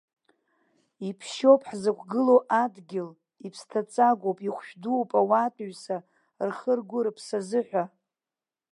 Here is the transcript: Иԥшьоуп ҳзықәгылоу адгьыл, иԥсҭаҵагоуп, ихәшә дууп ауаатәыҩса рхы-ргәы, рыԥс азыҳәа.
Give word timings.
Иԥшьоуп 1.07 1.61
ҳзықәгылоу 1.69 2.41
адгьыл, 2.63 3.09
иԥсҭаҵагоуп, 3.45 4.39
ихәшә 4.47 4.73
дууп 4.81 5.11
ауаатәыҩса 5.19 5.97
рхы-ргәы, 6.47 6.99
рыԥс 7.05 7.27
азыҳәа. 7.37 7.83